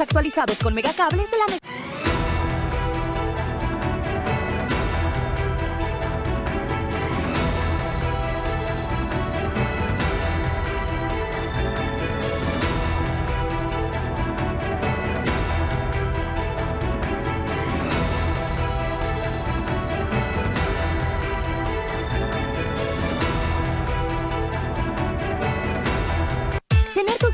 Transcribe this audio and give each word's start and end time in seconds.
actualizados 0.00 0.58
con 0.58 0.74
Megacables 0.74 1.30
de 1.30 1.36
la 1.38 1.81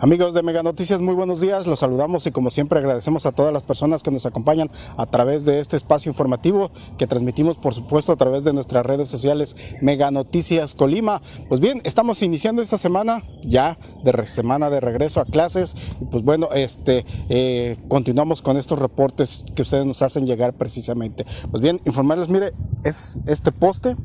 Amigos 0.00 0.32
de 0.32 0.44
Mega 0.44 0.62
Noticias, 0.62 1.00
muy 1.00 1.14
buenos 1.14 1.40
días. 1.40 1.66
Los 1.66 1.80
saludamos 1.80 2.24
y 2.28 2.30
como 2.30 2.50
siempre 2.50 2.78
agradecemos 2.78 3.26
a 3.26 3.32
todas 3.32 3.52
las 3.52 3.64
personas 3.64 4.04
que 4.04 4.12
nos 4.12 4.26
acompañan 4.26 4.70
a 4.96 5.06
través 5.06 5.44
de 5.44 5.58
este 5.58 5.76
espacio 5.76 6.08
informativo 6.08 6.70
que 6.96 7.08
transmitimos 7.08 7.58
por 7.58 7.74
supuesto 7.74 8.12
a 8.12 8.16
través 8.16 8.44
de 8.44 8.52
nuestras 8.52 8.86
redes 8.86 9.08
sociales 9.08 9.56
Mega 9.80 10.12
Noticias 10.12 10.76
Colima. 10.76 11.20
Pues 11.48 11.60
bien, 11.60 11.80
estamos 11.82 12.22
iniciando 12.22 12.62
esta 12.62 12.78
semana 12.78 13.24
ya 13.42 13.76
de 14.04 14.24
semana 14.28 14.70
de 14.70 14.78
regreso 14.78 15.20
a 15.20 15.24
clases 15.24 15.74
y 16.00 16.04
pues 16.04 16.22
bueno, 16.22 16.50
este 16.54 17.04
eh, 17.28 17.76
continuamos 17.88 18.40
con 18.40 18.56
estos 18.56 18.78
reportes 18.78 19.44
que 19.56 19.62
ustedes 19.62 19.84
nos 19.84 20.02
hacen 20.02 20.26
llegar 20.26 20.54
precisamente. 20.54 21.26
Pues 21.50 21.60
bien, 21.60 21.80
informarles, 21.84 22.28
mire, 22.28 22.52
es 22.84 23.20
este 23.26 23.50
poste 23.50 23.96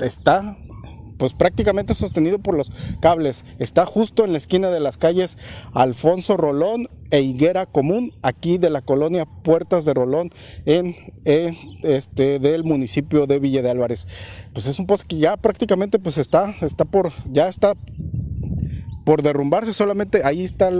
está 0.00 0.56
pues 1.22 1.34
prácticamente 1.34 1.94
sostenido 1.94 2.40
por 2.40 2.56
los 2.56 2.72
cables. 3.00 3.44
Está 3.60 3.86
justo 3.86 4.24
en 4.24 4.32
la 4.32 4.38
esquina 4.38 4.70
de 4.70 4.80
las 4.80 4.96
calles 4.96 5.38
Alfonso 5.72 6.36
Rolón 6.36 6.88
e 7.12 7.20
Higuera 7.20 7.66
Común, 7.66 8.12
aquí 8.22 8.58
de 8.58 8.70
la 8.70 8.82
colonia 8.82 9.24
Puertas 9.24 9.84
de 9.84 9.94
Rolón, 9.94 10.32
en, 10.66 10.96
este 11.84 12.40
del 12.40 12.64
municipio 12.64 13.28
de 13.28 13.38
Villa 13.38 13.62
de 13.62 13.70
Álvarez. 13.70 14.08
Pues 14.52 14.66
es 14.66 14.80
un 14.80 14.88
poste 14.88 15.06
que 15.06 15.18
ya 15.18 15.36
prácticamente 15.36 16.00
pues 16.00 16.18
está, 16.18 16.56
está 16.60 16.84
por, 16.86 17.12
ya 17.30 17.46
está 17.46 17.74
por 19.04 19.22
derrumbarse 19.22 19.72
solamente 19.72 20.22
ahí 20.24 20.44
está 20.44 20.70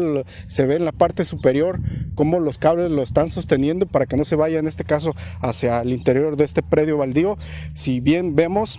se 0.47 0.65
ve 0.65 0.77
en 0.77 0.85
la 0.85 0.93
parte 0.93 1.25
superior 1.25 1.81
cómo 2.15 2.39
los 2.39 2.57
cables 2.57 2.93
lo 2.93 3.03
están 3.03 3.29
sosteniendo 3.29 3.87
para 3.87 4.07
que 4.07 4.17
no 4.17 4.25
se 4.25 4.37
vaya 4.37 4.61
en 4.61 4.69
este 4.69 4.85
caso 4.85 5.13
hacia 5.41 5.81
el 5.81 5.93
interior 5.93 6.37
de 6.37 6.45
este 6.45 6.63
predio 6.63 6.99
baldío 6.99 7.37
si 7.75 7.99
bien 7.99 8.37
vemos 8.37 8.79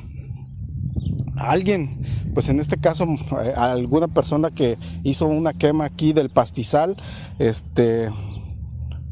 alguien, 1.36 2.02
pues 2.34 2.50
en 2.50 2.60
este 2.60 2.78
caso 2.78 3.06
eh, 3.42 3.54
alguna 3.56 4.08
persona 4.08 4.52
que 4.52 4.78
hizo 5.04 5.28
una 5.28 5.54
quema 5.54 5.86
aquí 5.86 6.14
del 6.14 6.30
pastizal, 6.30 6.96
este 7.40 8.10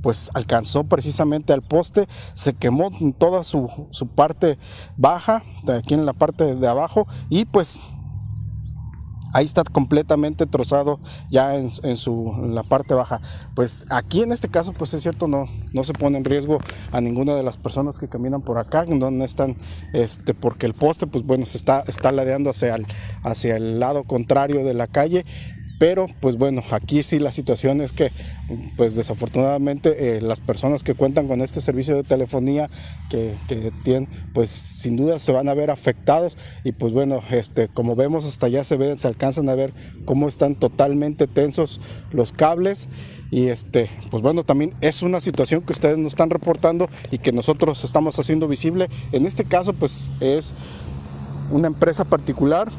pues 0.02 0.32
alcanzó 0.34 0.84
precisamente 0.86 1.54
al 1.54 1.62
poste, 1.62 2.08
se 2.34 2.54
quemó 2.54 2.92
toda 3.20 3.44
su, 3.44 3.70
su 3.92 4.08
parte 4.08 4.58
baja, 4.98 5.44
aquí 5.68 5.94
en 5.94 6.08
la 6.08 6.14
parte 6.14 6.56
de 6.56 6.68
abajo, 6.68 7.08
y 7.30 7.46
pues 7.46 7.80
ahí 9.34 9.46
está 9.46 9.64
completamente 9.64 10.46
trozado 10.46 11.00
ya 11.30 11.56
en, 11.56 11.70
su 11.70 12.36
la 12.50 12.64
parte 12.64 12.94
baja. 12.94 13.22
Pues 13.56 13.86
aquí 13.90 14.22
en 14.22 14.32
este 14.32 14.50
caso, 14.50 14.74
pues 14.74 14.94
es 14.94 15.02
cierto, 15.02 15.28
no, 15.28 15.48
no 15.74 15.84
se 15.84 15.94
pone 15.94 16.18
en 16.18 16.26
riesgo 16.26 16.60
a 16.92 17.02
ninguna 17.02 17.36
de 17.36 17.44
las 17.44 17.58
personas 17.58 18.00
que 18.00 18.08
caminan 18.08 18.42
por 18.42 18.58
acá, 18.58 18.86
no, 18.86 19.24
están, 19.24 19.58
este, 19.94 20.34
porque 20.34 20.66
el 20.66 20.74
poste, 20.74 21.08
pues 21.08 21.24
bueno, 21.26 21.46
se 21.46 21.58
está, 21.58 21.84
está 21.88 22.12
ladeando 22.12 22.50
hacia 22.50 22.76
el, 22.76 22.88
hacia 23.24 23.56
el 23.56 23.80
lado 23.80 24.04
contrario 24.04 24.64
de 24.66 24.74
la 24.74 24.88
calle 24.88 25.26
pero 25.82 26.06
pues 26.20 26.38
bueno, 26.38 26.62
aquí 26.70 27.02
sí 27.02 27.18
la 27.18 27.32
situación 27.32 27.82
es 27.82 27.92
que 27.92 28.12
pues 28.78 28.96
desafortunadamente 28.96 30.16
eh, 30.16 30.22
las 30.22 30.40
personas 30.40 30.84
que 30.84 30.94
cuentan 30.94 31.28
con 31.28 31.42
este 31.42 31.60
servicio 31.60 31.96
de 31.96 32.04
telefonía 32.04 32.70
que, 33.10 33.34
tienen 33.84 34.08
pues 34.32 34.52
sin 34.52 34.96
duda 34.96 35.18
se 35.18 35.32
van 35.32 35.50
a 35.50 35.56
ver 35.56 35.72
afectados. 35.72 36.38
Y 36.64 36.74
pues 36.74 36.94
bueno, 36.94 37.24
este, 37.32 37.68
como 37.68 37.96
vemos 37.96 38.28
hasta 38.28 38.46
allá 38.46 38.64
se 38.64 38.78
ven, 38.78 39.00
se 39.00 39.08
alcanzan 39.08 39.50
a 39.50 39.56
ver 39.56 39.74
cómo 40.06 40.28
están 40.28 40.54
totalmente 40.54 41.26
tensos 41.26 41.82
los 42.12 42.32
cables. 42.32 42.88
Y 43.32 43.48
este 43.48 43.90
pues 44.12 44.22
bueno 44.22 44.44
también 44.44 44.76
es 44.82 45.02
una 45.02 45.20
situación 45.20 45.62
que 45.64 45.74
ustedes 45.74 45.98
nos 45.98 46.12
están 46.12 46.30
reportando 46.30 46.90
y 47.10 47.18
que 47.18 47.32
nosotros 47.32 47.84
estamos 47.84 48.20
haciendo 48.20 48.48
visible. 48.48 48.88
En 49.14 49.26
este 49.26 49.46
caso 49.46 49.74
pues 49.74 50.12
es 50.20 50.54
una 51.50 51.66
empresa 51.66 52.06
particular 52.06 52.70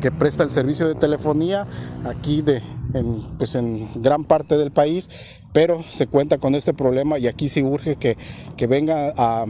que 0.00 0.10
presta 0.10 0.42
el 0.42 0.50
servicio 0.50 0.88
de 0.88 0.94
telefonía 0.94 1.66
aquí 2.04 2.42
de, 2.42 2.62
en, 2.94 3.22
pues 3.38 3.54
en 3.54 3.88
gran 4.02 4.24
parte 4.24 4.56
del 4.56 4.70
país, 4.70 5.08
pero 5.52 5.82
se 5.88 6.06
cuenta 6.06 6.38
con 6.38 6.54
este 6.54 6.74
problema 6.74 7.18
y 7.18 7.26
aquí 7.26 7.48
sí 7.48 7.62
urge 7.62 7.96
que, 7.96 8.16
que 8.56 8.66
venga 8.66 9.12
a, 9.16 9.46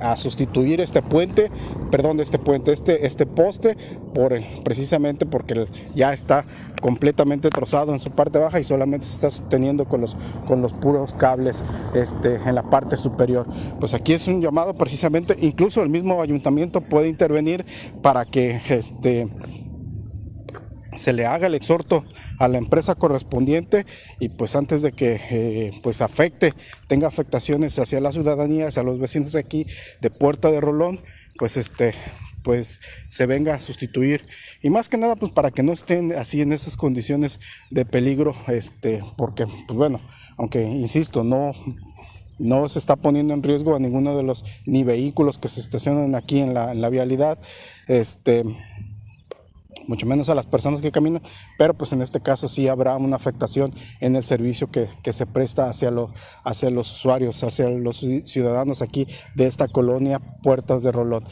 a 0.00 0.16
sustituir 0.16 0.80
este 0.80 1.02
puente, 1.02 1.50
perdón, 1.90 2.20
este 2.20 2.38
puente, 2.38 2.72
este, 2.72 3.06
este 3.06 3.26
poste, 3.26 3.76
por, 4.14 4.38
precisamente 4.64 5.26
porque 5.26 5.66
ya 5.94 6.12
está 6.12 6.44
completamente 6.80 7.48
trozado 7.48 7.92
en 7.92 7.98
su 7.98 8.10
parte 8.10 8.38
baja 8.38 8.60
y 8.60 8.64
solamente 8.64 9.06
se 9.06 9.14
está 9.14 9.30
sosteniendo 9.30 9.86
con 9.86 10.00
los, 10.00 10.16
con 10.46 10.62
los 10.62 10.72
puros 10.72 11.14
cables 11.14 11.62
este, 11.94 12.36
en 12.36 12.54
la 12.54 12.62
parte 12.62 12.96
superior. 12.96 13.46
Pues 13.80 13.94
aquí 13.94 14.12
es 14.12 14.28
un 14.28 14.40
llamado 14.40 14.74
precisamente, 14.74 15.36
incluso 15.40 15.82
el 15.82 15.88
mismo 15.88 16.20
ayuntamiento 16.22 16.80
puede 16.80 17.08
intervenir 17.08 17.64
para 18.02 18.24
que 18.24 18.60
este, 18.68 19.28
se 20.98 21.12
le 21.12 21.24
haga 21.24 21.46
el 21.46 21.54
exhorto 21.54 22.04
a 22.38 22.48
la 22.48 22.58
empresa 22.58 22.94
correspondiente 22.94 23.86
y 24.20 24.28
pues 24.28 24.54
antes 24.56 24.82
de 24.82 24.92
que 24.92 25.20
eh, 25.30 25.80
pues 25.82 26.02
afecte, 26.02 26.54
tenga 26.86 27.08
afectaciones 27.08 27.78
hacia 27.78 28.00
la 28.00 28.12
ciudadanía, 28.12 28.68
hacia 28.68 28.82
los 28.82 28.98
vecinos 28.98 29.34
aquí 29.34 29.64
de 30.00 30.10
Puerta 30.10 30.50
de 30.50 30.60
Rolón, 30.60 31.00
pues 31.38 31.56
este 31.56 31.94
pues 32.42 32.80
se 33.08 33.26
venga 33.26 33.54
a 33.54 33.60
sustituir. 33.60 34.24
Y 34.62 34.70
más 34.70 34.88
que 34.88 34.96
nada 34.96 35.16
pues 35.16 35.32
para 35.32 35.50
que 35.50 35.62
no 35.62 35.72
estén 35.72 36.12
así 36.12 36.40
en 36.40 36.52
esas 36.52 36.76
condiciones 36.76 37.40
de 37.70 37.84
peligro 37.84 38.34
este 38.46 39.02
porque 39.16 39.46
pues 39.46 39.76
bueno 39.76 40.00
aunque 40.36 40.62
insisto 40.62 41.24
no 41.24 41.52
no 42.38 42.68
se 42.68 42.78
está 42.78 42.96
poniendo 42.96 43.34
en 43.34 43.42
riesgo 43.42 43.74
a 43.74 43.80
ninguno 43.80 44.16
de 44.16 44.22
los 44.22 44.44
ni 44.64 44.84
vehículos 44.84 45.38
que 45.38 45.48
se 45.48 45.60
estacionan 45.60 46.14
aquí 46.14 46.38
en 46.38 46.54
la, 46.54 46.72
en 46.72 46.80
la 46.80 46.88
vialidad 46.88 47.38
este 47.88 48.44
mucho 49.88 50.06
menos 50.06 50.28
a 50.28 50.34
las 50.34 50.46
personas 50.46 50.80
que 50.80 50.92
caminan, 50.92 51.22
pero 51.58 51.74
pues 51.74 51.92
en 51.92 52.02
este 52.02 52.20
caso 52.20 52.48
sí 52.48 52.68
habrá 52.68 52.96
una 52.96 53.16
afectación 53.16 53.74
en 54.00 54.14
el 54.14 54.24
servicio 54.24 54.70
que, 54.70 54.88
se 55.08 55.26
presta 55.26 55.70
hacia, 55.70 55.90
hacia 56.44 56.70
los 56.70 56.92
usuarios, 56.92 57.42
hacia 57.42 57.68
los 57.68 58.06
ciudadanos 58.24 58.82
aquí 58.82 59.08
de 59.34 59.46
esta 59.46 59.66
colonia 59.68 60.20
Puertas 60.42 60.82
de 60.82 60.92
Rolón. 60.92 61.24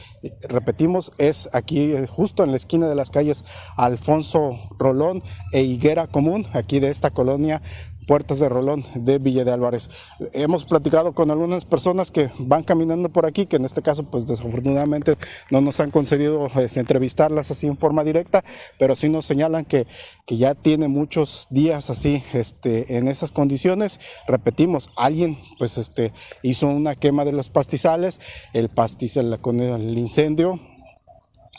Repetimos, 0.48 1.12
es 1.18 1.48
aquí 1.52 1.92
eh, 1.92 2.06
justo 2.06 2.42
en 2.42 2.50
la 2.50 2.56
esquina 2.56 2.88
de 2.88 2.94
las 2.94 3.10
calles 3.10 3.44
Alfonso 3.76 4.58
Rolón 4.78 5.22
e 5.52 5.62
Higuera 5.62 6.06
Común, 6.06 6.46
aquí 6.54 6.80
de 6.80 6.88
esta 6.88 7.10
colonia 7.10 7.60
Puertas 8.06 8.38
de 8.38 8.48
Rolón 8.48 8.84
de 8.94 9.18
Villa 9.18 9.44
de 9.44 9.52
Álvarez. 9.52 9.90
Hemos 10.32 10.64
platicado 10.64 11.12
con 11.12 11.30
algunas 11.30 11.64
personas 11.64 12.10
que 12.10 12.30
van 12.38 12.62
caminando 12.62 13.08
por 13.08 13.26
aquí, 13.26 13.46
que 13.46 13.56
en 13.56 13.64
este 13.64 13.82
caso 13.82 14.04
pues 14.04 14.26
desafortunadamente 14.26 15.16
no 15.50 15.60
nos 15.60 15.80
han 15.80 15.90
concedido 15.90 16.46
este, 16.56 16.80
entrevistarlas 16.80 17.50
así 17.50 17.66
en 17.66 17.76
forma 17.76 18.04
directa, 18.04 18.44
pero 18.78 18.94
sí 18.94 19.08
nos 19.08 19.26
señalan 19.26 19.64
que, 19.64 19.86
que 20.24 20.36
ya 20.36 20.54
tiene 20.54 20.88
muchos 20.88 21.48
días 21.50 21.90
así 21.90 22.22
este, 22.32 22.96
en 22.96 23.08
esas 23.08 23.32
condiciones. 23.32 24.00
Repetimos, 24.26 24.90
alguien 24.96 25.38
pues 25.58 25.76
este, 25.78 26.12
hizo 26.42 26.68
una 26.68 26.94
quema 26.94 27.24
de 27.24 27.32
los 27.32 27.48
pastizales, 27.48 28.20
el 28.52 28.68
pastizal 28.68 29.40
con 29.40 29.60
el 29.60 29.98
incendio 29.98 30.60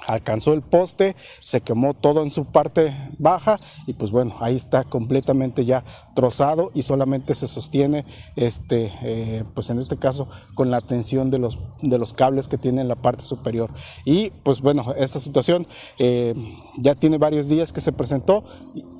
alcanzó 0.05 0.53
el 0.53 0.61
poste, 0.61 1.15
se 1.39 1.61
quemó 1.61 1.93
todo 1.93 2.23
en 2.23 2.31
su 2.31 2.45
parte 2.45 2.95
baja 3.17 3.59
y 3.85 3.93
pues 3.93 4.11
bueno, 4.11 4.35
ahí 4.39 4.55
está 4.55 4.83
completamente 4.83 5.65
ya 5.65 5.83
trozado 6.15 6.71
y 6.73 6.83
solamente 6.83 7.35
se 7.35 7.47
sostiene, 7.47 8.05
este, 8.35 8.93
eh, 9.03 9.43
pues 9.53 9.69
en 9.69 9.79
este 9.79 9.97
caso 9.97 10.27
con 10.55 10.71
la 10.71 10.81
tensión 10.81 11.31
de 11.31 11.39
los, 11.39 11.59
de 11.81 11.97
los 11.97 12.13
cables 12.13 12.47
que 12.47 12.57
tiene 12.57 12.81
en 12.81 12.87
la 12.87 12.95
parte 12.95 13.23
superior. 13.23 13.71
Y 14.05 14.31
pues 14.43 14.61
bueno, 14.61 14.93
esta 14.97 15.19
situación 15.19 15.67
eh, 15.97 16.35
ya 16.77 16.95
tiene 16.95 17.17
varios 17.17 17.49
días 17.49 17.73
que 17.73 17.81
se 17.81 17.91
presentó, 17.91 18.43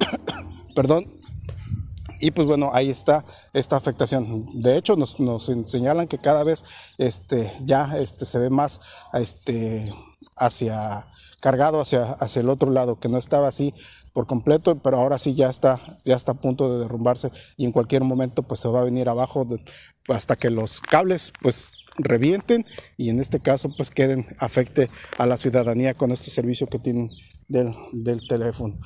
perdón, 0.76 1.18
y 2.20 2.32
pues 2.32 2.48
bueno, 2.48 2.72
ahí 2.74 2.90
está 2.90 3.26
esta 3.54 3.76
afectación. 3.76 4.62
De 4.62 4.78
hecho, 4.78 4.96
nos, 4.96 5.18
señalan 5.66 6.08
que 6.08 6.18
cada 6.18 6.44
vez 6.44 6.66
este, 6.98 7.54
ya 7.64 7.98
este, 7.98 8.26
se 8.26 8.40
ve 8.40 8.50
más 8.50 8.82
este, 9.14 9.94
hacia 10.38 11.06
cargado 11.42 11.80
hacia, 11.82 12.14
hacia 12.14 12.42
el 12.42 12.50
otro 12.50 12.72
lado, 12.72 13.00
que 13.00 13.10
no 13.10 13.18
estaba 13.18 13.48
así 13.48 13.74
por 14.14 14.26
completo, 14.26 14.76
pero 14.78 14.98
ahora 14.98 15.20
sí 15.20 15.36
ya 15.36 15.50
está, 15.50 15.80
ya 16.04 16.16
está 16.16 16.32
a 16.32 16.40
punto 16.40 16.74
de 16.74 16.80
derrumbarse 16.80 17.32
y 17.56 17.66
en 17.66 17.72
cualquier 17.72 18.04
momento 18.04 18.42
pues 18.42 18.60
se 18.60 18.68
va 18.68 18.82
a 18.82 18.84
venir 18.84 19.10
abajo 19.10 19.48
hasta 20.08 20.36
que 20.36 20.50
los 20.50 20.82
cables 20.82 21.32
pues 21.42 21.74
revienten 21.98 22.66
y 22.98 23.10
en 23.10 23.20
este 23.20 23.40
caso 23.40 23.70
pues 23.78 23.92
queden, 23.92 24.26
afecte 24.40 24.90
a 25.20 25.28
la 25.28 25.38
ciudadanía 25.38 25.94
con 25.94 26.12
este 26.12 26.32
servicio 26.32 26.68
que 26.68 26.80
tienen 26.80 27.12
del, 27.48 27.76
del 27.94 28.28
teléfono 28.28 28.80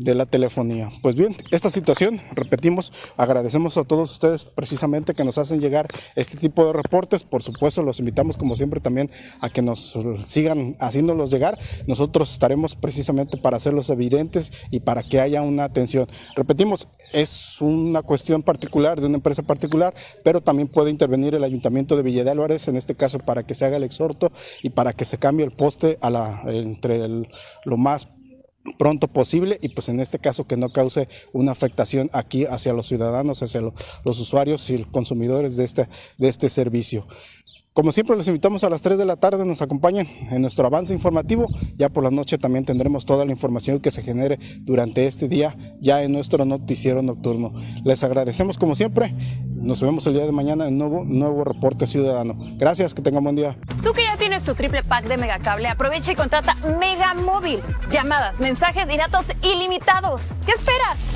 de 0.00 0.14
la 0.14 0.26
telefonía. 0.26 0.90
Pues 1.02 1.14
bien, 1.14 1.36
esta 1.50 1.70
situación, 1.70 2.20
repetimos, 2.32 2.92
agradecemos 3.16 3.76
a 3.76 3.84
todos 3.84 4.10
ustedes 4.12 4.44
precisamente 4.44 5.14
que 5.14 5.24
nos 5.24 5.38
hacen 5.38 5.60
llegar 5.60 5.88
este 6.16 6.36
tipo 6.36 6.66
de 6.66 6.72
reportes. 6.72 7.22
Por 7.22 7.42
supuesto, 7.42 7.82
los 7.82 7.98
invitamos 8.00 8.36
como 8.36 8.56
siempre 8.56 8.80
también 8.80 9.10
a 9.40 9.50
que 9.50 9.62
nos 9.62 9.98
sigan 10.24 10.76
haciéndolos 10.80 11.30
llegar. 11.30 11.58
Nosotros 11.86 12.30
estaremos 12.32 12.74
precisamente 12.74 13.36
para 13.36 13.58
hacerlos 13.58 13.90
evidentes 13.90 14.50
y 14.70 14.80
para 14.80 15.02
que 15.02 15.20
haya 15.20 15.42
una 15.42 15.64
atención. 15.64 16.08
Repetimos, 16.34 16.88
es 17.12 17.60
una 17.60 18.02
cuestión 18.02 18.42
particular 18.42 19.00
de 19.00 19.06
una 19.06 19.16
empresa 19.16 19.42
particular, 19.42 19.94
pero 20.24 20.40
también 20.40 20.68
puede 20.68 20.90
intervenir 20.90 21.34
el 21.34 21.44
Ayuntamiento 21.44 21.96
de 21.96 22.02
Villa 22.02 22.30
Álvarez, 22.30 22.68
en 22.68 22.76
este 22.76 22.94
caso 22.94 23.18
para 23.18 23.42
que 23.44 23.54
se 23.54 23.64
haga 23.64 23.76
el 23.76 23.84
exhorto 23.84 24.32
y 24.62 24.70
para 24.70 24.92
que 24.92 25.04
se 25.04 25.18
cambie 25.18 25.44
el 25.44 25.52
poste 25.52 25.98
a 26.00 26.10
la, 26.10 26.42
entre 26.46 27.08
lo 27.64 27.76
más 27.76 28.08
pronto 28.78 29.08
posible 29.08 29.58
y 29.62 29.70
pues 29.70 29.88
en 29.88 30.00
este 30.00 30.18
caso 30.18 30.46
que 30.46 30.56
no 30.56 30.70
cause 30.70 31.08
una 31.32 31.52
afectación 31.52 32.10
aquí 32.12 32.44
hacia 32.44 32.72
los 32.72 32.86
ciudadanos, 32.86 33.42
hacia 33.42 33.60
los 33.60 34.20
usuarios 34.20 34.68
y 34.70 34.84
consumidores 34.84 35.56
de 35.56 35.64
este, 35.64 35.88
de 36.18 36.28
este 36.28 36.48
servicio. 36.48 37.06
Como 37.80 37.92
siempre 37.92 38.14
los 38.14 38.28
invitamos 38.28 38.62
a 38.62 38.68
las 38.68 38.82
3 38.82 38.98
de 38.98 39.06
la 39.06 39.16
tarde, 39.16 39.46
nos 39.46 39.62
acompañen 39.62 40.06
en 40.30 40.42
nuestro 40.42 40.66
avance 40.66 40.92
informativo. 40.92 41.46
Ya 41.78 41.88
por 41.88 42.04
la 42.04 42.10
noche 42.10 42.36
también 42.36 42.66
tendremos 42.66 43.06
toda 43.06 43.24
la 43.24 43.32
información 43.32 43.80
que 43.80 43.90
se 43.90 44.02
genere 44.02 44.38
durante 44.58 45.06
este 45.06 45.28
día 45.28 45.56
ya 45.80 46.02
en 46.02 46.12
nuestro 46.12 46.44
noticiero 46.44 47.00
nocturno. 47.00 47.54
Les 47.82 48.04
agradecemos 48.04 48.58
como 48.58 48.74
siempre. 48.74 49.14
Nos 49.48 49.80
vemos 49.80 50.06
el 50.06 50.12
día 50.12 50.26
de 50.26 50.32
mañana 50.32 50.68
en 50.68 50.76
nuevo, 50.76 51.06
nuevo 51.06 51.42
reporte 51.42 51.86
ciudadano. 51.86 52.36
Gracias, 52.58 52.92
que 52.92 53.00
tengan 53.00 53.24
buen 53.24 53.36
día. 53.36 53.56
Tú 53.82 53.94
que 53.94 54.02
ya 54.02 54.18
tienes 54.18 54.42
tu 54.42 54.54
triple 54.54 54.82
pack 54.82 55.06
de 55.06 55.16
Megacable, 55.16 55.66
aprovecha 55.68 56.12
y 56.12 56.16
contrata 56.16 56.56
Mega 56.78 57.14
Móvil. 57.14 57.60
Llamadas, 57.90 58.40
mensajes 58.40 58.90
y 58.92 58.98
datos 58.98 59.28
ilimitados. 59.42 60.34
¿Qué 60.44 60.52
esperas? 60.52 61.14